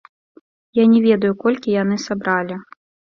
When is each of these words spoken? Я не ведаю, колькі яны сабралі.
Я 0.81 0.85
не 0.93 1.01
ведаю, 1.07 1.31
колькі 1.43 1.75
яны 1.83 1.99
сабралі. 2.07 2.57